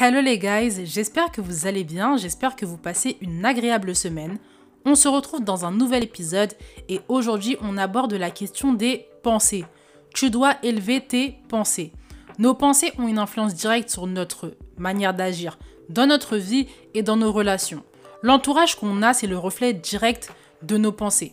[0.00, 4.38] Hello les guys, j'espère que vous allez bien, j'espère que vous passez une agréable semaine.
[4.84, 6.52] On se retrouve dans un nouvel épisode
[6.88, 9.64] et aujourd'hui on aborde la question des pensées.
[10.14, 11.90] Tu dois élever tes pensées.
[12.38, 15.58] Nos pensées ont une influence directe sur notre manière d'agir,
[15.88, 17.82] dans notre vie et dans nos relations.
[18.22, 21.32] L'entourage qu'on a, c'est le reflet direct de nos pensées.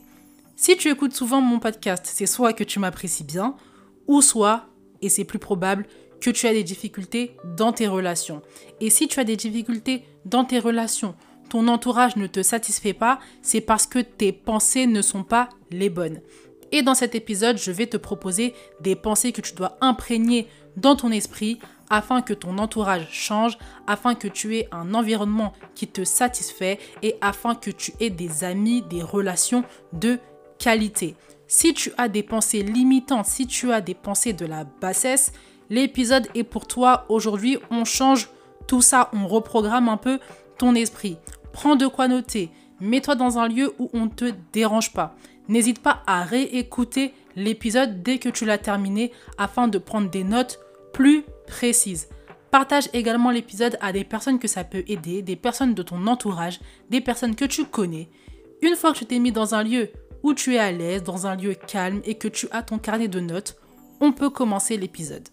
[0.56, 3.58] Si tu écoutes souvent mon podcast, c'est soit que tu m'apprécies bien,
[4.08, 4.66] ou soit,
[5.04, 5.86] et c'est plus probable,
[6.22, 8.42] que tu as des difficultés dans tes relations.
[8.82, 11.16] Et si tu as des difficultés dans tes relations,
[11.50, 15.90] ton entourage ne te satisfait pas, c'est parce que tes pensées ne sont pas les
[15.90, 16.22] bonnes.
[16.72, 20.48] Et dans cet épisode, je vais te proposer des pensées que tu dois imprégner
[20.78, 21.60] dans ton esprit
[21.90, 27.16] afin que ton entourage change, afin que tu aies un environnement qui te satisfait et
[27.22, 30.20] afin que tu aies des amis, des relations de
[30.58, 31.16] qualité.
[31.48, 35.32] Si tu as des pensées limitantes, si tu as des pensées de la bassesse,
[35.70, 37.06] l'épisode est pour toi.
[37.10, 38.30] Aujourd'hui, on change
[38.68, 40.20] tout ça, on reprogramme un peu
[40.58, 41.18] ton esprit.
[41.54, 45.16] Prends de quoi noter, mets-toi dans un lieu où on ne te dérange pas.
[45.48, 50.60] N'hésite pas à réécouter l'épisode dès que tu l'as terminé afin de prendre des notes
[50.94, 52.10] plus précises.
[52.52, 56.60] Partage également l'épisode à des personnes que ça peut aider, des personnes de ton entourage,
[56.90, 58.10] des personnes que tu connais.
[58.62, 59.90] Une fois que tu t'es mis dans un lieu
[60.24, 63.10] où tu es à l'aise, dans un lieu calme et que tu as ton carnet
[63.10, 63.58] de notes,
[64.00, 65.28] on peut commencer l'épisode.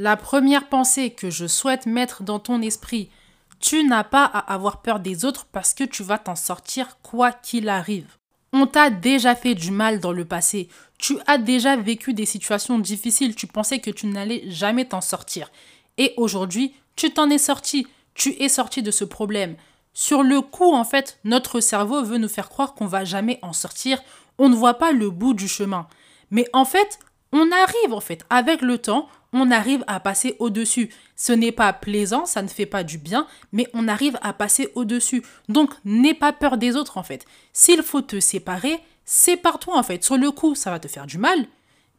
[0.00, 3.10] La première pensée que je souhaite mettre dans ton esprit,
[3.58, 7.32] tu n'as pas à avoir peur des autres parce que tu vas t'en sortir quoi
[7.32, 8.06] qu'il arrive.
[8.52, 10.68] On t'a déjà fait du mal dans le passé.
[10.98, 13.34] Tu as déjà vécu des situations difficiles.
[13.34, 15.50] Tu pensais que tu n'allais jamais t'en sortir.
[15.96, 17.86] Et aujourd'hui, tu t'en es sorti.
[18.14, 19.56] Tu es sorti de ce problème.
[19.94, 23.52] Sur le coup, en fait, notre cerveau veut nous faire croire qu'on va jamais en
[23.52, 24.00] sortir.
[24.38, 25.88] On ne voit pas le bout du chemin.
[26.30, 27.00] Mais en fait,
[27.32, 30.90] on arrive en fait avec le temps, on arrive à passer au-dessus.
[31.16, 34.70] Ce n'est pas plaisant, ça ne fait pas du bien, mais on arrive à passer
[34.74, 35.22] au-dessus.
[35.48, 37.26] Donc, n'aie pas peur des autres en fait.
[37.52, 40.04] S'il faut te séparer, sépare-toi en fait.
[40.04, 41.46] Sur le coup, ça va te faire du mal,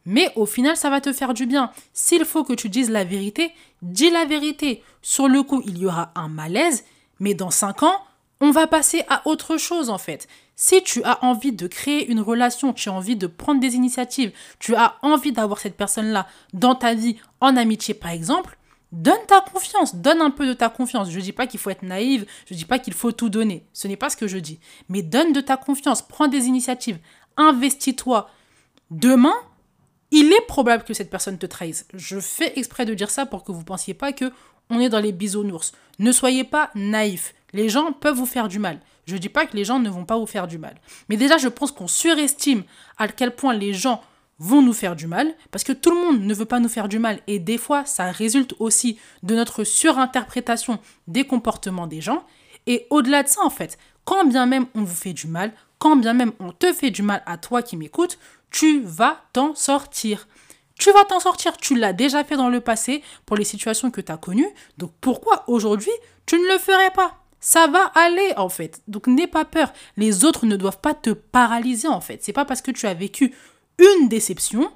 [0.04, 1.70] mais au final, ça va te faire du bien.
[1.92, 3.52] S'il faut que tu dises la vérité,
[3.82, 4.82] dis la vérité.
[5.02, 6.84] Sur le coup, il y aura un malaise,
[7.20, 8.02] mais dans 5 ans,
[8.40, 10.26] on va passer à autre chose en fait.
[10.56, 14.32] Si tu as envie de créer une relation, tu as envie de prendre des initiatives,
[14.58, 18.58] tu as envie d'avoir cette personne-là dans ta vie, en amitié par exemple,
[18.92, 21.10] donne ta confiance, donne un peu de ta confiance.
[21.10, 23.28] Je ne dis pas qu'il faut être naïve, je ne dis pas qu'il faut tout
[23.28, 24.58] donner, ce n'est pas ce que je dis.
[24.88, 26.98] Mais donne de ta confiance, prends des initiatives,
[27.36, 28.28] investis-toi.
[28.90, 29.34] Demain,
[30.10, 31.86] il est probable que cette personne te trahisse.
[31.94, 34.32] Je fais exprès de dire ça pour que vous ne pensiez pas que
[34.70, 35.72] on est dans les bisounours.
[35.98, 37.34] Ne soyez pas naïfs.
[37.52, 38.80] Les gens peuvent vous faire du mal.
[39.06, 40.74] Je ne dis pas que les gens ne vont pas vous faire du mal.
[41.08, 42.62] Mais déjà, je pense qu'on surestime
[42.98, 44.02] à quel point les gens
[44.38, 46.88] vont nous faire du mal, parce que tout le monde ne veut pas nous faire
[46.88, 47.20] du mal.
[47.26, 52.24] Et des fois, ça résulte aussi de notre surinterprétation des comportements des gens.
[52.66, 55.96] Et au-delà de ça, en fait, quand bien même on vous fait du mal, quand
[55.96, 58.18] bien même on te fait du mal à toi qui m'écoutes,
[58.50, 60.26] tu vas t'en sortir.
[60.78, 64.00] Tu vas t'en sortir, tu l'as déjà fait dans le passé pour les situations que
[64.00, 65.92] tu as connues, donc pourquoi aujourd'hui
[66.24, 67.19] tu ne le ferais pas?
[67.40, 68.82] Ça va aller en fait.
[68.86, 69.72] Donc n'aie pas peur.
[69.96, 72.22] Les autres ne doivent pas te paralyser en fait.
[72.22, 73.34] C'est pas parce que tu as vécu
[73.78, 74.70] une déception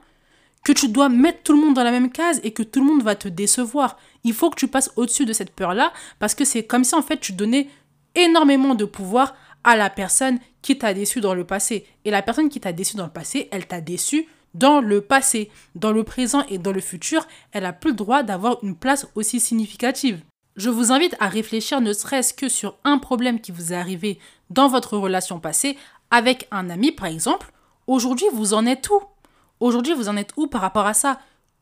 [0.64, 2.86] que tu dois mettre tout le monde dans la même case et que tout le
[2.86, 3.98] monde va te décevoir.
[4.24, 7.02] Il faut que tu passes au-dessus de cette peur-là parce que c'est comme si en
[7.02, 7.68] fait tu donnais
[8.14, 11.86] énormément de pouvoir à la personne qui t'a déçu dans le passé.
[12.04, 15.50] Et la personne qui t'a déçu dans le passé, elle t'a déçu dans le passé.
[15.74, 19.06] Dans le présent et dans le futur, elle a plus le droit d'avoir une place
[19.14, 20.22] aussi significative.
[20.56, 24.20] Je vous invite à réfléchir ne serait-ce que sur un problème qui vous est arrivé
[24.50, 25.76] dans votre relation passée
[26.12, 27.52] avec un ami par exemple.
[27.88, 29.00] Aujourd'hui, vous en êtes où?
[29.58, 31.18] Aujourd'hui, vous en êtes où par rapport à ça?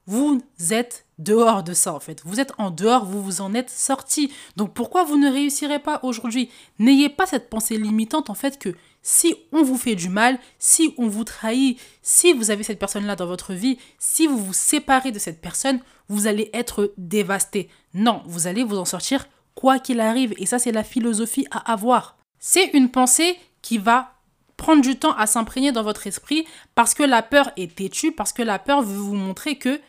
[0.07, 2.21] Vous êtes dehors de ça en fait.
[2.27, 4.31] Vous êtes en dehors, vous vous en êtes sorti.
[4.57, 6.51] Donc pourquoi vous ne réussirez pas aujourd'hui?
[6.79, 10.95] N'ayez pas cette pensée limitante en fait que si on vous fait du mal, si
[10.97, 15.11] on vous trahit, si vous avez cette personne-là dans votre vie, si vous vous séparez
[15.11, 17.69] de cette personne, vous allez être dévasté.
[17.95, 20.35] Non, vous allez vous en sortir quoi qu'il arrive.
[20.39, 22.17] Et ça, c'est la philosophie à avoir.
[22.39, 24.15] C'est une pensée qui va
[24.57, 26.47] prendre du temps à s'imprégner dans votre esprit
[26.77, 29.81] parce que la peur est têtue, parce que la peur veut vous montrer que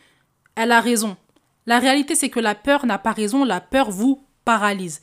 [0.55, 1.15] elle a raison.
[1.65, 5.01] La réalité, c'est que la peur n'a pas raison, la peur vous paralyse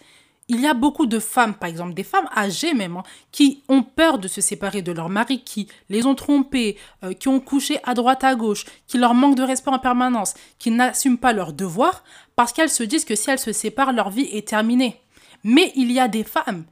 [0.51, 3.85] il y a beaucoup de femmes, par exemple, des femmes âgées même, hein, qui ont
[3.85, 7.79] peur de se séparer de leur mari, qui les ont trompées, euh, qui ont couché
[7.85, 11.53] à droite à gauche, qui leur manquent de respect en permanence, qui n'assument pas leurs
[11.53, 12.03] devoirs,
[12.35, 15.01] parce qu'elles se disent que si elles se séparent, leur vie est terminée.
[15.45, 16.65] Mais il y a des femmes,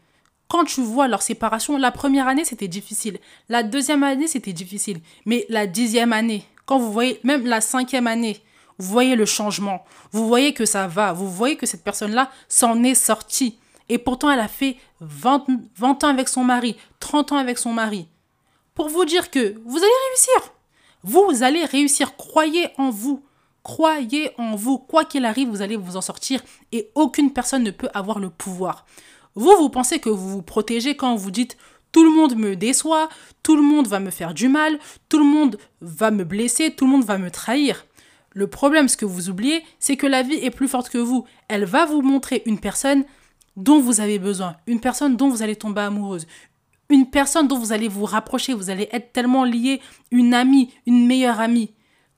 [0.48, 4.98] quand tu vois leur séparation, la première année c'était difficile, la deuxième année c'était difficile,
[5.24, 8.42] mais la dixième année, quand vous voyez même la cinquième année,
[8.78, 12.82] vous voyez le changement, vous voyez que ça va, vous voyez que cette personne-là s'en
[12.82, 13.58] est sortie.
[13.88, 15.46] Et pourtant, elle a fait 20,
[15.76, 18.08] 20 ans avec son mari, 30 ans avec son mari.
[18.74, 20.52] Pour vous dire que vous allez réussir.
[21.02, 22.16] Vous allez réussir.
[22.16, 23.22] Croyez en vous.
[23.62, 24.78] Croyez en vous.
[24.78, 26.40] Quoi qu'il arrive, vous allez vous en sortir
[26.72, 28.86] et aucune personne ne peut avoir le pouvoir.
[29.34, 31.56] Vous, vous pensez que vous vous protégez quand vous dites
[31.92, 33.08] tout le monde me déçoit,
[33.42, 36.84] tout le monde va me faire du mal, tout le monde va me blesser, tout
[36.84, 37.86] le monde va me trahir.
[38.30, 41.26] Le problème, ce que vous oubliez, c'est que la vie est plus forte que vous.
[41.48, 43.04] Elle va vous montrer une personne
[43.58, 46.26] dont vous avez besoin, une personne dont vous allez tomber amoureuse,
[46.88, 51.06] une personne dont vous allez vous rapprocher, vous allez être tellement lié, une amie, une
[51.06, 51.72] meilleure amie.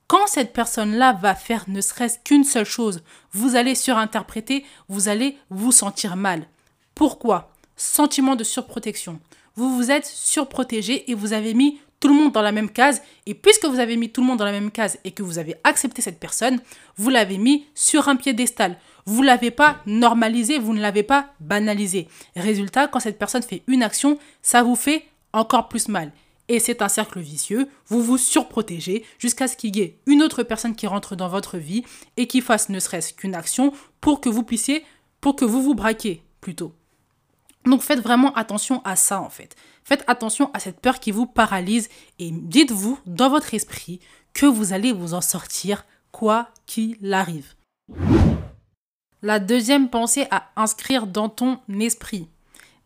[0.07, 5.37] Quand cette personne-là va faire ne serait-ce qu'une seule chose, vous allez surinterpréter, vous allez
[5.49, 6.47] vous sentir mal.
[6.93, 7.51] Pourquoi?
[7.75, 9.19] Sentiment de surprotection.
[9.55, 13.01] Vous vous êtes surprotégé et vous avez mis tout le monde dans la même case.
[13.25, 15.37] Et puisque vous avez mis tout le monde dans la même case et que vous
[15.37, 16.59] avez accepté cette personne,
[16.97, 18.77] vous l'avez mis sur un piédestal.
[19.05, 22.07] Vous ne l'avez pas normalisé, vous ne l'avez pas banalisé.
[22.35, 26.11] Résultat, quand cette personne fait une action, ça vous fait encore plus mal.
[26.47, 30.43] Et c'est un cercle vicieux, vous vous surprotégez jusqu'à ce qu'il y ait une autre
[30.43, 31.83] personne qui rentre dans votre vie
[32.17, 33.71] et qui fasse ne serait-ce qu'une action
[34.01, 34.83] pour que vous puissiez,
[35.21, 36.73] pour que vous vous braquiez plutôt.
[37.65, 39.55] Donc faites vraiment attention à ça en fait.
[39.83, 41.89] Faites attention à cette peur qui vous paralyse
[42.19, 43.99] et dites-vous dans votre esprit
[44.33, 47.53] que vous allez vous en sortir quoi qu'il arrive.
[49.23, 52.27] La deuxième pensée à inscrire dans ton esprit.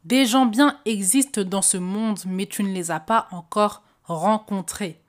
[0.03, 4.99] Des gens bien existent dans ce monde, mais tu ne les as pas encore rencontrés.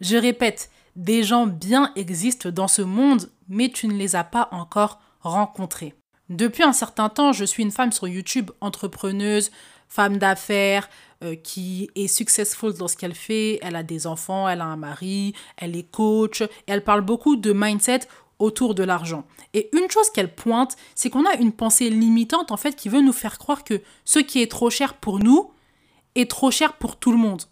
[0.00, 4.48] Je répète, des gens bien existent dans ce monde, mais tu ne les as pas
[4.52, 5.94] encore rencontrés.
[6.30, 9.50] Depuis un certain temps, je suis une femme sur YouTube, entrepreneuse,
[9.86, 10.88] femme d'affaires,
[11.22, 13.58] euh, qui est successful dans ce qu'elle fait.
[13.60, 17.36] Elle a des enfants, elle a un mari, elle est coach, et elle parle beaucoup
[17.36, 18.00] de mindset
[18.40, 19.24] autour de l'argent.
[19.54, 23.00] Et une chose qu'elle pointe, c'est qu'on a une pensée limitante en fait qui veut
[23.00, 25.50] nous faire croire que ce qui est trop cher pour nous
[26.14, 27.42] est trop cher pour tout le monde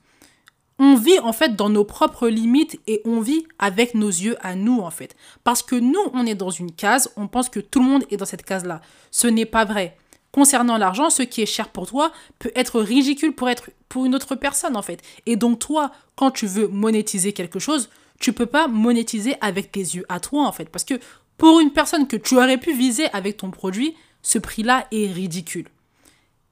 [0.79, 4.55] on vit en fait dans nos propres limites et on vit avec nos yeux à
[4.55, 5.17] nous en fait.
[5.44, 8.17] Parce que nous, on est dans une case, on pense que tout le monde est
[8.17, 8.81] dans cette case-là.
[9.11, 9.96] Ce n'est pas vrai.
[10.31, 14.14] Concernant l'argent, ce qui est cher pour toi peut être ridicule pour être pour une
[14.14, 15.02] autre personne en fait.
[15.26, 17.88] Et donc toi, quand tu veux monétiser quelque chose,
[18.19, 20.99] tu peux pas monétiser avec tes yeux à toi en fait parce que
[21.37, 25.69] pour une personne que tu aurais pu viser avec ton produit, ce prix-là est ridicule.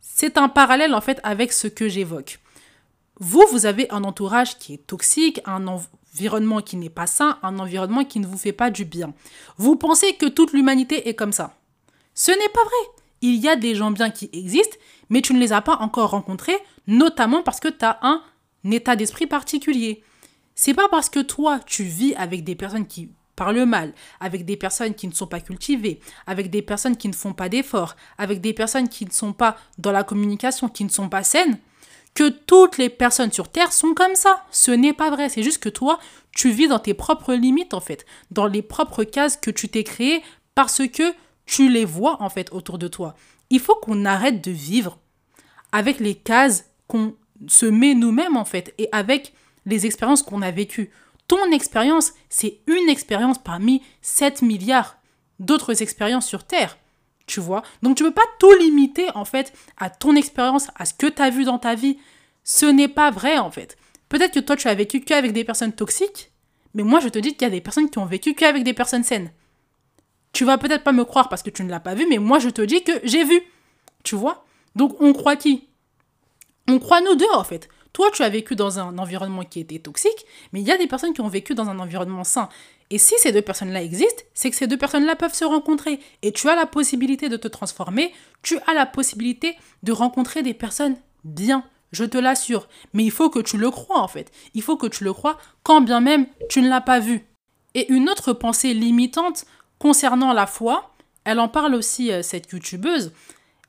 [0.00, 2.38] C'est un parallèle en fait avec ce que j'évoque.
[3.18, 7.58] Vous, vous avez un entourage qui est toxique, un environnement qui n'est pas sain, un
[7.58, 9.12] environnement qui ne vous fait pas du bien.
[9.56, 11.56] Vous pensez que toute l'humanité est comme ça.
[12.14, 13.02] Ce n'est pas vrai.
[13.22, 14.76] Il y a des gens bien qui existent,
[15.08, 18.22] mais tu ne les as pas encore rencontrés, notamment parce que tu as un
[18.70, 20.02] état d'esprit particulier.
[20.56, 24.56] C'est pas parce que toi, tu vis avec des personnes qui parlent mal, avec des
[24.56, 28.40] personnes qui ne sont pas cultivées, avec des personnes qui ne font pas d'efforts, avec
[28.40, 31.58] des personnes qui ne sont pas dans la communication, qui ne sont pas saines,
[32.14, 34.44] que toutes les personnes sur Terre sont comme ça.
[34.50, 35.28] Ce n'est pas vrai.
[35.28, 36.00] C'est juste que toi,
[36.32, 39.84] tu vis dans tes propres limites, en fait, dans les propres cases que tu t'es
[39.84, 40.22] créées
[40.54, 41.14] parce que
[41.44, 43.14] tu les vois, en fait, autour de toi.
[43.50, 44.98] Il faut qu'on arrête de vivre
[45.72, 47.14] avec les cases qu'on
[47.46, 49.34] se met nous-mêmes, en fait, et avec
[49.66, 50.90] les expériences qu'on a vécues.
[51.28, 54.96] Ton expérience, c'est une expérience parmi 7 milliards
[55.40, 56.78] d'autres expériences sur Terre.
[57.26, 57.62] Tu vois?
[57.82, 61.08] Donc tu ne peux pas tout limiter en fait à ton expérience, à ce que
[61.08, 61.98] tu as vu dans ta vie.
[62.44, 63.76] Ce n'est pas vrai en fait.
[64.08, 66.30] Peut-être que toi tu as vécu qu'avec des personnes toxiques,
[66.74, 68.74] mais moi je te dis qu'il y a des personnes qui ont vécu qu'avec des
[68.74, 69.32] personnes saines.
[70.32, 72.38] Tu vas peut-être pas me croire parce que tu ne l'as pas vu, mais moi
[72.38, 73.42] je te dis que j'ai vu.
[74.04, 74.44] Tu vois?
[74.76, 75.66] Donc on croit qui?
[76.68, 77.68] On croit nous deux en fait.
[77.96, 80.86] Toi, tu as vécu dans un environnement qui était toxique, mais il y a des
[80.86, 82.50] personnes qui ont vécu dans un environnement sain.
[82.90, 85.98] Et si ces deux personnes-là existent, c'est que ces deux personnes-là peuvent se rencontrer.
[86.20, 88.12] Et tu as la possibilité de te transformer,
[88.42, 92.68] tu as la possibilité de rencontrer des personnes bien, je te l'assure.
[92.92, 94.30] Mais il faut que tu le crois en fait.
[94.52, 97.24] Il faut que tu le crois quand bien même tu ne l'as pas vu.
[97.72, 99.46] Et une autre pensée limitante
[99.78, 103.14] concernant la foi, elle en parle aussi, euh, cette youtubeuse,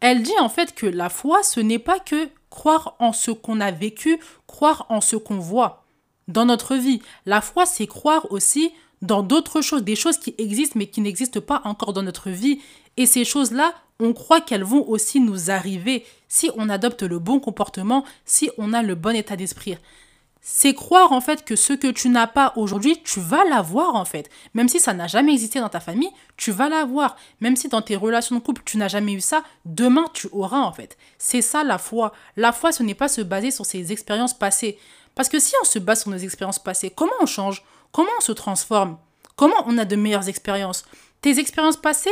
[0.01, 3.59] elle dit en fait que la foi, ce n'est pas que croire en ce qu'on
[3.59, 5.85] a vécu, croire en ce qu'on voit
[6.27, 7.01] dans notre vie.
[7.25, 11.41] La foi, c'est croire aussi dans d'autres choses, des choses qui existent mais qui n'existent
[11.41, 12.59] pas encore dans notre vie.
[12.97, 17.39] Et ces choses-là, on croit qu'elles vont aussi nous arriver si on adopte le bon
[17.39, 19.77] comportement, si on a le bon état d'esprit
[20.49, 24.05] c'est croire en fait que ce que tu n'as pas aujourd'hui, tu vas l'avoir en
[24.05, 24.29] fait.
[24.53, 27.17] Même si ça n'a jamais existé dans ta famille, tu vas l'avoir.
[27.41, 30.61] Même si dans tes relations de couple, tu n'as jamais eu ça, demain tu auras
[30.61, 30.97] en fait.
[31.17, 32.13] C'est ça la foi.
[32.37, 34.79] La foi, ce n'est pas se baser sur ses expériences passées.
[35.15, 37.61] Parce que si on se base sur nos expériences passées, comment on change?
[37.91, 38.97] Comment on se transforme?
[39.35, 40.85] Comment on a de meilleures expériences?
[41.19, 42.09] Tes expériences passées,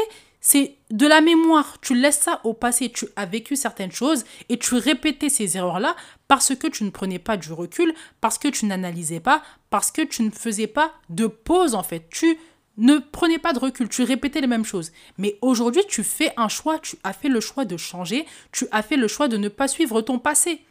[0.47, 1.77] c'est de la mémoire.
[1.81, 2.91] Tu laisses ça au passé.
[2.91, 5.95] Tu as vécu certaines choses et tu répétais ces erreurs-là
[6.27, 10.03] parce que tu ne prenais pas du recul, parce que tu n'analysais pas, parce que
[10.03, 12.07] tu ne faisais pas de pause en fait.
[12.11, 12.37] Tu
[12.77, 14.91] ne prenais pas de recul, tu répétais les mêmes choses.
[15.17, 18.83] Mais aujourd'hui, tu fais un choix, tu as fait le choix de changer, tu as
[18.83, 20.63] fait le choix de ne pas suivre ton passé.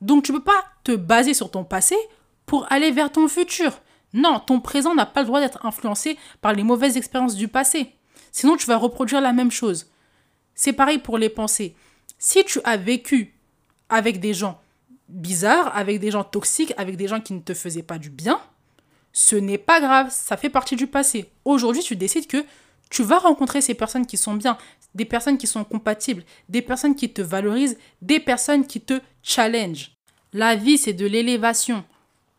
[0.00, 1.94] Donc tu ne peux pas te baser sur ton passé
[2.44, 3.78] pour aller vers ton futur.
[4.14, 7.92] Non, ton présent n'a pas le droit d'être influencé par les mauvaises expériences du passé.
[8.36, 9.86] Sinon, tu vas reproduire la même chose.
[10.54, 11.74] C'est pareil pour les pensées.
[12.18, 13.32] Si tu as vécu
[13.88, 14.60] avec des gens
[15.08, 18.38] bizarres, avec des gens toxiques, avec des gens qui ne te faisaient pas du bien,
[19.14, 21.30] ce n'est pas grave, ça fait partie du passé.
[21.46, 22.44] Aujourd'hui, tu décides que
[22.90, 24.58] tu vas rencontrer ces personnes qui sont bien,
[24.94, 29.92] des personnes qui sont compatibles, des personnes qui te valorisent, des personnes qui te challenge.
[30.34, 31.86] La vie, c'est de l'élévation.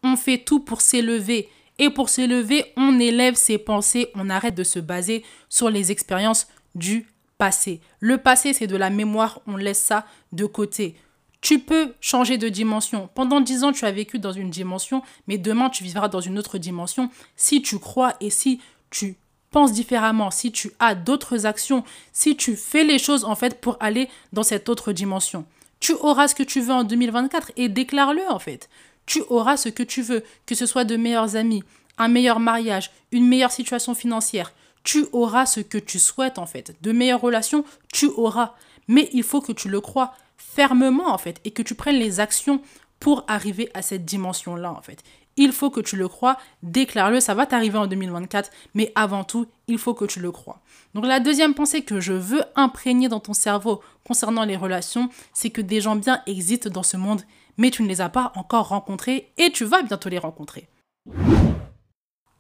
[0.03, 1.49] On fait tout pour s'élever.
[1.79, 6.47] Et pour s'élever, on élève ses pensées, on arrête de se baser sur les expériences
[6.75, 7.07] du
[7.37, 7.81] passé.
[7.99, 10.95] Le passé, c'est de la mémoire, on laisse ça de côté.
[11.41, 13.09] Tu peux changer de dimension.
[13.13, 16.39] Pendant dix ans, tu as vécu dans une dimension, mais demain, tu vivras dans une
[16.39, 17.11] autre dimension.
[17.35, 19.15] Si tu crois et si tu
[19.51, 23.77] penses différemment, si tu as d'autres actions, si tu fais les choses en fait pour
[23.79, 25.45] aller dans cette autre dimension.
[25.79, 28.67] Tu auras ce que tu veux en 2024 et déclare-le en fait
[29.07, 31.63] tu auras ce que tu veux, que ce soit de meilleurs amis,
[31.97, 34.53] un meilleur mariage, une meilleure situation financière.
[34.83, 36.75] Tu auras ce que tu souhaites en fait.
[36.81, 38.53] De meilleures relations, tu auras.
[38.87, 42.19] Mais il faut que tu le crois fermement en fait et que tu prennes les
[42.19, 42.61] actions
[42.99, 45.03] pour arriver à cette dimension-là en fait.
[45.39, 49.45] Il faut que tu le crois, déclare-le, ça va t'arriver en 2024, mais avant tout,
[49.67, 50.61] il faut que tu le crois.
[50.95, 55.51] Donc la deuxième pensée que je veux imprégner dans ton cerveau concernant les relations, c'est
[55.51, 57.21] que des gens bien existent dans ce monde
[57.57, 60.67] mais tu ne les as pas encore rencontrés et tu vas bientôt les rencontrer.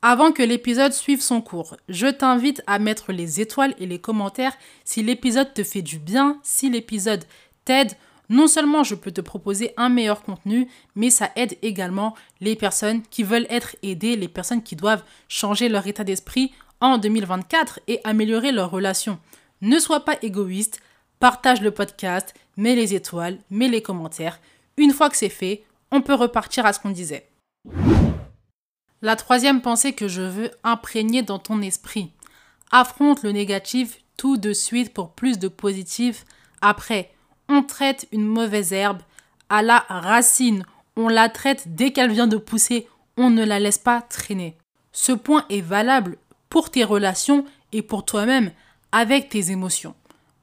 [0.01, 4.55] Avant que l'épisode suive son cours, je t'invite à mettre les étoiles et les commentaires
[4.85, 7.25] si l'épisode te fait du bien, si l'épisode
[7.65, 7.93] t'aide.
[8.29, 13.01] Non seulement je peux te proposer un meilleur contenu, mais ça aide également les personnes
[13.09, 17.99] qui veulent être aidées, les personnes qui doivent changer leur état d'esprit en 2024 et
[18.03, 19.17] améliorer leurs relations.
[19.61, 20.79] Ne sois pas égoïste,
[21.19, 24.39] partage le podcast, mets les étoiles, mets les commentaires.
[24.77, 27.29] Une fois que c'est fait, on peut repartir à ce qu'on disait.
[29.01, 32.11] La troisième pensée que je veux imprégner dans ton esprit.
[32.71, 36.25] Affronte le négatif tout de suite pour plus de positif.
[36.61, 37.11] Après,
[37.49, 39.01] on traite une mauvaise herbe
[39.49, 40.63] à la racine.
[40.95, 42.87] On la traite dès qu'elle vient de pousser.
[43.17, 44.57] On ne la laisse pas traîner.
[44.91, 46.17] Ce point est valable
[46.49, 48.51] pour tes relations et pour toi-même
[48.91, 49.95] avec tes émotions.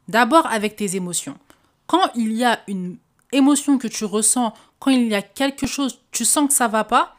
[0.08, 1.38] D'abord avec tes émotions.
[1.86, 2.96] Quand il y a une
[3.34, 6.84] émotion que tu ressens, quand il y a quelque chose, tu sens que ça va
[6.84, 7.16] pas,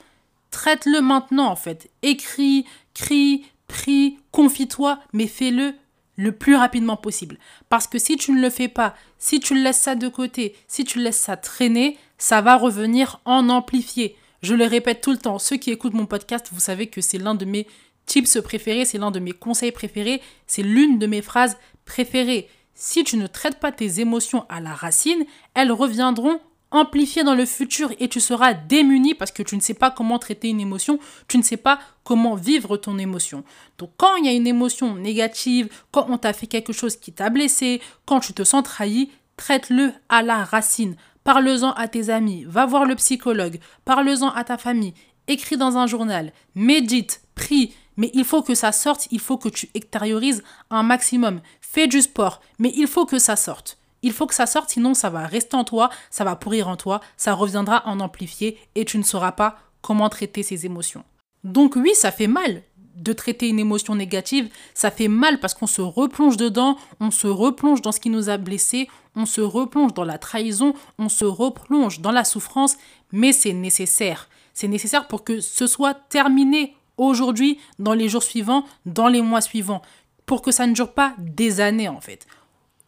[0.52, 1.90] traite-le maintenant en fait.
[2.02, 5.74] Écris, crie, prie, confie-toi, mais fais-le
[6.18, 7.38] le plus rapidement possible.
[7.70, 10.86] Parce que si tu ne le fais pas, si tu laisses ça de côté, si
[10.86, 14.16] tu laisses ça traîner, ça va revenir en amplifié.
[14.42, 17.18] Je le répète tout le temps, ceux qui écoutent mon podcast, vous savez que c'est
[17.18, 17.68] l'un de mes
[18.06, 22.48] tips préférés, c'est l'un de mes conseils préférés, c'est l'une de mes phrases préférées.
[22.76, 26.42] Si tu ne traites pas tes émotions à la racine, elles reviendront
[26.72, 30.20] amplifiées dans le futur et tu seras démuni parce que tu ne sais pas comment
[30.20, 33.46] traiter une émotion, tu ne sais pas comment vivre ton émotion.
[33.78, 37.14] Donc quand il y a une émotion négative, quand on t'a fait quelque chose qui
[37.14, 40.98] t'a blessé, quand tu te sens trahi, traite-le à la racine.
[41.24, 44.94] Parle-en à tes amis, va voir le psychologue, parle-en à ta famille,
[45.28, 49.50] écris dans un journal, médite, prie, mais il faut que ça sorte, il faut que
[49.50, 51.42] tu extériorises un maximum
[51.76, 53.78] fais du sport, mais il faut que ça sorte.
[54.02, 56.78] Il faut que ça sorte, sinon ça va rester en toi, ça va pourrir en
[56.78, 61.04] toi, ça reviendra en amplifié et tu ne sauras pas comment traiter ces émotions.
[61.44, 62.62] Donc oui, ça fait mal
[62.96, 67.28] de traiter une émotion négative, ça fait mal parce qu'on se replonge dedans, on se
[67.28, 71.26] replonge dans ce qui nous a blessés, on se replonge dans la trahison, on se
[71.26, 72.78] replonge dans la souffrance,
[73.12, 74.30] mais c'est nécessaire.
[74.54, 79.42] C'est nécessaire pour que ce soit terminé aujourd'hui, dans les jours suivants, dans les mois
[79.42, 79.82] suivants
[80.26, 82.26] pour que ça ne dure pas des années en fait.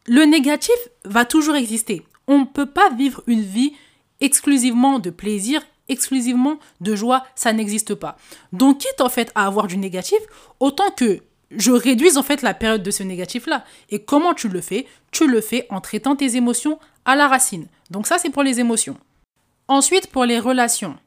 [0.06, 2.06] Le négatif va toujours exister.
[2.28, 3.74] On ne peut pas vivre une vie
[4.20, 8.18] exclusivement de plaisir, exclusivement de joie, ça n'existe pas.
[8.52, 10.20] Donc quitte en fait à avoir du négatif,
[10.60, 11.22] autant que
[11.52, 13.64] je réduise en fait la période de ce négatif-là.
[13.90, 14.88] Et comment tu le fais?
[15.12, 17.68] Tu le fais en traitant tes émotions à la racine.
[17.92, 18.98] Donc ça c'est pour les émotions.
[19.68, 20.98] Ensuite pour les relations.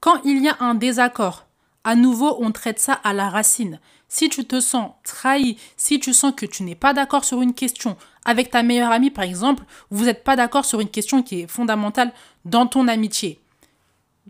[0.00, 1.47] Quand il y a un désaccord,
[1.88, 3.80] à nouveau on traite ça à la racine.
[4.08, 7.54] Si tu te sens trahi, si tu sens que tu n'es pas d'accord sur une
[7.54, 11.40] question, avec ta meilleure amie par exemple, vous n'êtes pas d'accord sur une question qui
[11.40, 12.12] est fondamentale
[12.44, 13.40] dans ton amitié,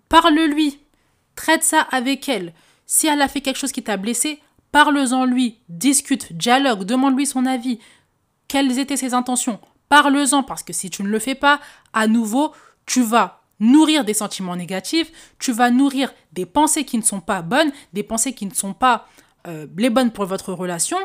[0.09, 0.79] parle-lui,
[1.35, 2.53] traite ça avec elle.
[2.87, 7.47] Si elle a fait quelque chose qui t'a blessé, Parle-en lui, discute, dialogue, demande-lui son
[7.47, 7.79] avis.
[8.49, 9.59] Quelles étaient ses intentions?
[9.89, 11.59] Parle-en parce que si tu ne le fais pas,
[11.95, 12.53] à nouveau,
[12.85, 17.43] tu vas nourrir des sentiments négatifs, tu vas nourrir des pensées qui ne sont pas
[17.43, 19.07] bonnes, des pensées qui ne sont pas
[19.47, 20.97] euh, les bonnes pour votre relation.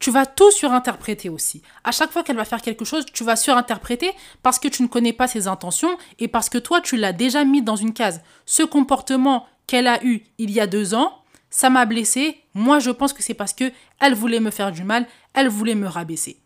[0.00, 1.62] Tu vas tout surinterpréter aussi.
[1.82, 4.88] À chaque fois qu'elle va faire quelque chose, tu vas surinterpréter parce que tu ne
[4.88, 8.22] connais pas ses intentions et parce que toi, tu l'as déjà mis dans une case.
[8.46, 11.18] Ce comportement qu'elle a eu il y a deux ans,
[11.50, 12.40] ça m'a blessé.
[12.54, 15.74] Moi, je pense que c'est parce que elle voulait me faire du mal, elle voulait
[15.74, 16.38] me rabaisser.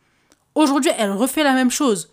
[0.54, 2.10] Aujourd'hui, elle refait la même chose.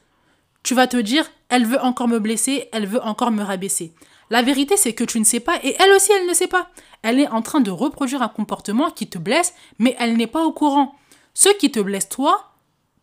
[0.63, 3.93] Tu vas te dire, elle veut encore me blesser, elle veut encore me rabaisser.
[4.29, 6.69] La vérité, c'est que tu ne sais pas et elle aussi, elle ne sait pas.
[7.01, 10.43] Elle est en train de reproduire un comportement qui te blesse, mais elle n'est pas
[10.43, 10.95] au courant.
[11.33, 12.45] Ce qui te blesse toi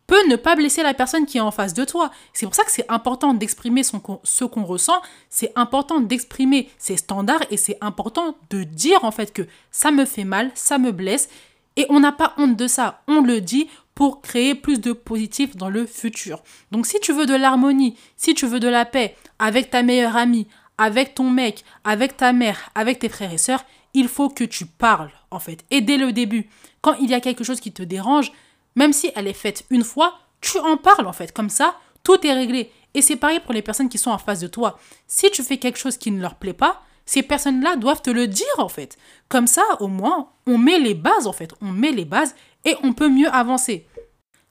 [0.05, 2.11] peut ne pas blesser la personne qui est en face de toi.
[2.31, 7.43] C'est pour ça que c'est important d'exprimer ce qu'on ressent, c'est important d'exprimer ses standards
[7.51, 11.27] et c'est important de dire en fait que ça me fait mal, ça me blesse
[11.75, 13.01] et on n'a pas honte de ça.
[13.09, 16.43] On le dit pour créer plus de positif dans le futur.
[16.69, 20.15] Donc si tu veux de l'harmonie, si tu veux de la paix avec ta meilleure
[20.15, 20.45] amie,
[20.77, 24.67] avec ton mec, avec ta mère, avec tes frères et sœurs, il faut que tu
[24.67, 25.65] parles en fait.
[25.71, 26.47] Et dès le début,
[26.81, 28.31] quand il y a quelque chose qui te dérange,
[28.75, 31.31] même si elle est faite une fois, tu en parles en fait.
[31.31, 31.73] Comme ça,
[32.03, 32.71] tout est réglé.
[32.93, 34.77] Et c'est pareil pour les personnes qui sont en face de toi.
[35.07, 38.27] Si tu fais quelque chose qui ne leur plaît pas, ces personnes-là doivent te le
[38.27, 38.95] dire en fait.
[39.27, 41.51] Comme ça, au moins, on met les bases en fait.
[41.61, 43.86] On met les bases et on peut mieux avancer.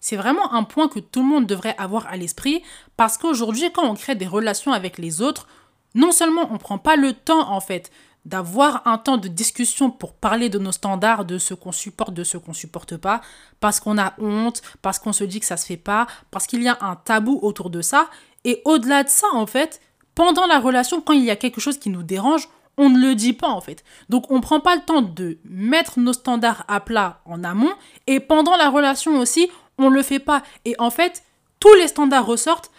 [0.08, 2.62] C'est vraiment un point que tout le monde devrait avoir à l'esprit
[2.96, 5.48] parce qu'aujourd'hui, quand on crée des relations avec les autres,
[5.96, 7.90] non seulement on ne prend pas le temps en fait
[8.24, 12.22] d'avoir un temps de discussion pour parler de nos standards, de ce qu'on supporte, de
[12.22, 13.20] ce qu'on supporte pas,
[13.58, 16.62] parce qu'on a honte, parce qu'on se dit que ça se fait pas, parce qu'il
[16.62, 18.08] y a un tabou autour de ça.
[18.44, 19.80] Et au-delà de ça, en fait,
[20.14, 22.48] pendant la relation, quand il y a quelque chose qui nous dérange,
[22.78, 23.82] on ne le dit pas en fait.
[24.08, 27.72] Donc on ne prend pas le temps de mettre nos standards à plat en amont
[28.06, 30.42] et pendant la relation aussi, on ne le fait pas.
[30.64, 31.22] Et en fait,
[31.60, 32.70] tous les standards ressortent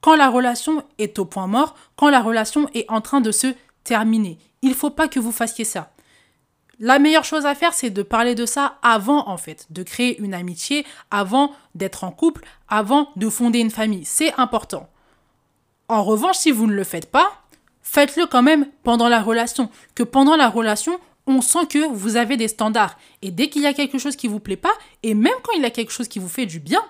[0.00, 3.54] quand la relation est au point mort, quand la relation est en train de se
[3.84, 4.38] terminer.
[4.62, 5.92] Il faut pas que vous fassiez ça.
[6.78, 10.18] La meilleure chose à faire, c'est de parler de ça avant, en fait, de créer
[10.20, 14.04] une amitié, avant d'être en couple, avant de fonder une famille.
[14.04, 14.88] C'est important.
[15.88, 17.30] En revanche, si vous ne le faites pas,
[17.82, 19.70] faites-le quand même pendant la relation.
[19.94, 22.98] Que pendant la relation, on sent que vous avez des standards.
[23.22, 25.62] Et dès qu'il y a quelque chose qui vous plaît pas, et même quand il
[25.62, 26.82] y a quelque chose qui vous fait du bien,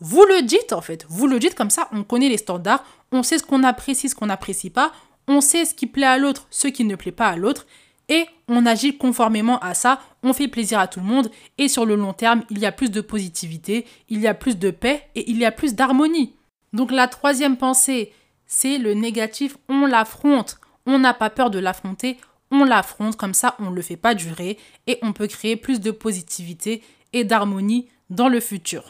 [0.00, 1.06] vous le dites en fait.
[1.08, 4.14] Vous le dites comme ça, on connaît les standards, on sait ce qu'on apprécie, ce
[4.14, 4.92] qu'on n'apprécie pas,
[5.28, 7.66] on sait ce qui plaît à l'autre, ce qui ne plaît pas à l'autre,
[8.08, 11.86] et on agit conformément à ça, on fait plaisir à tout le monde, et sur
[11.86, 15.06] le long terme, il y a plus de positivité, il y a plus de paix,
[15.14, 16.34] et il y a plus d'harmonie.
[16.72, 18.12] Donc la troisième pensée,
[18.46, 20.58] c'est le négatif, on l'affronte.
[20.86, 22.16] On n'a pas peur de l'affronter,
[22.50, 25.80] on l'affronte, comme ça on ne le fait pas durer, et on peut créer plus
[25.80, 26.82] de positivité
[27.12, 28.84] et d'harmonie dans le futur.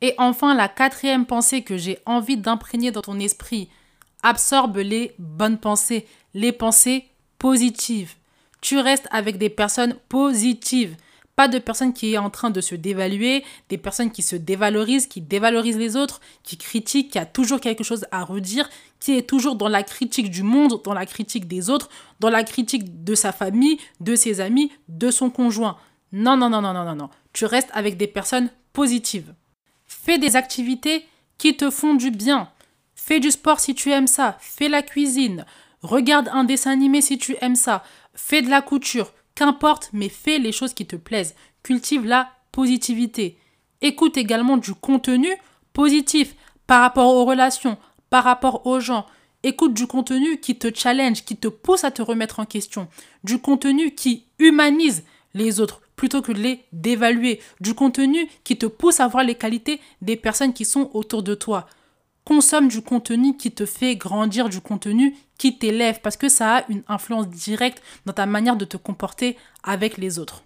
[0.00, 3.70] Et enfin, la quatrième pensée que j'ai envie d'imprégner dans ton esprit,
[4.22, 7.06] absorbe les bonnes pensées, les pensées
[7.38, 8.14] positives.
[8.60, 10.96] Tu restes avec des personnes positives.
[11.36, 15.08] Pas de personnes qui est en train de se dévaluer, des personnes qui se dévalorisent,
[15.08, 18.68] qui dévalorisent les autres, qui critiquent, qui a toujours quelque chose à redire,
[19.00, 21.88] qui est toujours dans la critique du monde, dans la critique des autres,
[22.20, 25.76] dans la critique de sa famille, de ses amis, de son conjoint.
[26.12, 27.10] Non, non, non, non, non, non, non.
[27.32, 29.34] Tu restes avec des personnes positives.
[29.86, 31.04] Fais des activités
[31.38, 32.48] qui te font du bien.
[32.94, 34.36] Fais du sport si tu aimes ça.
[34.40, 35.44] Fais la cuisine.
[35.82, 37.82] Regarde un dessin animé si tu aimes ça.
[38.14, 39.12] Fais de la couture.
[39.34, 41.34] Qu'importe, mais fais les choses qui te plaisent.
[41.62, 43.38] Cultive la positivité.
[43.80, 45.28] Écoute également du contenu
[45.72, 46.34] positif
[46.66, 47.76] par rapport aux relations,
[48.10, 49.06] par rapport aux gens.
[49.42, 52.88] Écoute du contenu qui te challenge, qui te pousse à te remettre en question.
[53.24, 57.40] Du contenu qui humanise les autres plutôt que de les dévaluer.
[57.60, 61.34] Du contenu qui te pousse à voir les qualités des personnes qui sont autour de
[61.34, 61.66] toi.
[62.24, 66.70] Consomme du contenu qui te fait grandir, du contenu qui t'élève, parce que ça a
[66.70, 70.42] une influence directe dans ta manière de te comporter avec les autres.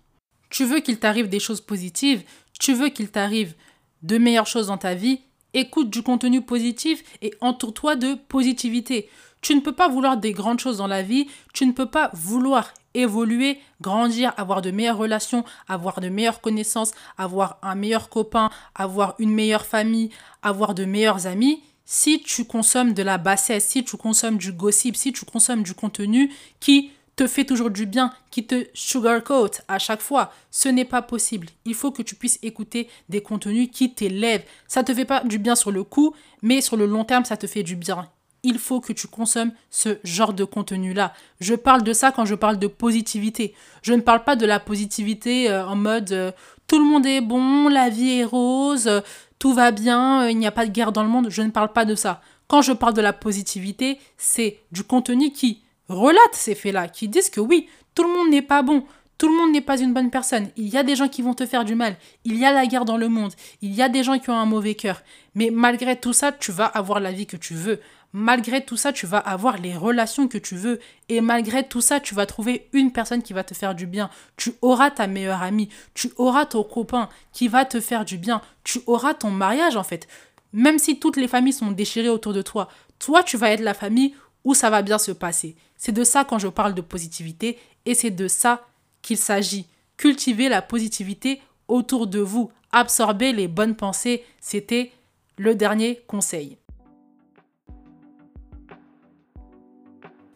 [0.51, 2.25] Tu veux qu'il t'arrive des choses positives,
[2.59, 3.55] tu veux qu'il t'arrive
[4.03, 5.21] de meilleures choses dans ta vie,
[5.55, 9.09] écoute du contenu positif et entoure-toi de positivité.
[9.41, 12.11] Tu ne peux pas vouloir des grandes choses dans la vie, tu ne peux pas
[12.13, 18.51] vouloir évoluer, grandir, avoir de meilleures relations, avoir de meilleures connaissances, avoir un meilleur copain,
[18.75, 20.11] avoir une meilleure famille,
[20.43, 24.95] avoir de meilleurs amis, si tu consommes de la bassesse, si tu consommes du gossip,
[24.95, 29.79] si tu consommes du contenu qui te fait toujours du bien, qui te sugarcoat à
[29.79, 31.49] chaque fois, ce n'est pas possible.
[31.65, 34.45] Il faut que tu puisses écouter des contenus qui t'élèvent.
[34.69, 37.37] Ça te fait pas du bien sur le coup, mais sur le long terme, ça
[37.37, 38.09] te fait du bien.
[38.43, 41.13] Il faut que tu consommes ce genre de contenu-là.
[41.41, 43.55] Je parle de ça quand je parle de positivité.
[43.83, 46.33] Je ne parle pas de la positivité euh, en mode euh,
[46.67, 49.01] tout le monde est bon, la vie est rose, euh,
[49.39, 51.29] tout va bien, il n'y a pas de guerre dans le monde.
[51.31, 52.21] Je ne parle pas de ça.
[52.47, 57.31] Quand je parle de la positivité, c'est du contenu qui relate ces faits-là, qui disent
[57.31, 58.85] que oui, tout le monde n'est pas bon,
[59.19, 60.49] tout le monde n'est pas une bonne personne.
[60.57, 61.97] Il y a des gens qui vont te faire du mal.
[62.25, 63.33] Il y a la guerre dans le monde.
[63.63, 65.03] Il y a des gens qui ont un mauvais cœur.
[65.35, 67.81] Mais malgré tout ça, tu vas avoir la vie que tu veux.
[68.13, 70.81] Malgré tout ça, tu vas avoir les relations que tu veux.
[71.09, 74.09] Et malgré tout ça, tu vas trouver une personne qui va te faire du bien.
[74.37, 75.69] Tu auras ta meilleure amie.
[75.95, 78.41] Tu auras ton copain qui va te faire du bien.
[78.65, 80.09] Tu auras ton mariage en fait.
[80.53, 82.69] Même si toutes les familles sont déchirées autour de toi,
[82.99, 85.57] toi, tu vas être la famille où ça va bien se passer.
[85.77, 88.67] C'est de ça quand je parle de positivité et c'est de ça
[89.03, 89.67] qu'il s'agit.
[89.99, 92.51] Cultiver la positivité autour de vous.
[92.73, 94.93] Absorber les bonnes pensées, c'était
[95.37, 96.57] le dernier conseil.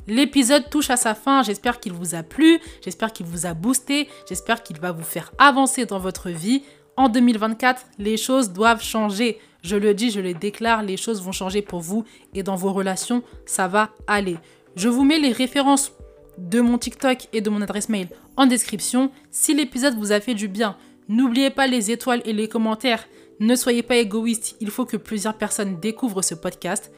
[0.09, 4.09] L'épisode touche à sa fin, j'espère qu'il vous a plu, j'espère qu'il vous a boosté,
[4.29, 6.63] j'espère qu'il va vous faire avancer dans votre vie.
[6.97, 9.39] En 2024, les choses doivent changer.
[9.63, 12.73] Je le dis, je le déclare, les choses vont changer pour vous et dans vos
[12.73, 14.37] relations, ça va aller.
[14.75, 15.93] Je vous mets les références
[16.37, 19.13] de mon TikTok et de mon adresse mail en description.
[19.31, 20.77] Si l'épisode vous a fait du bien,
[21.09, 23.07] n'oubliez pas les étoiles et les commentaires.
[23.39, 26.91] Ne soyez pas égoïste, il faut que plusieurs personnes découvrent ce podcast.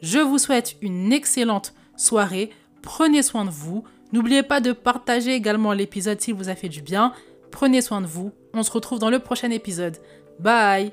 [0.00, 2.50] Je vous souhaite une excellente soirée.
[2.82, 3.84] Prenez soin de vous.
[4.12, 7.12] N'oubliez pas de partager également l'épisode s'il vous a fait du bien.
[7.50, 8.32] Prenez soin de vous.
[8.54, 9.96] On se retrouve dans le prochain épisode.
[10.38, 10.92] Bye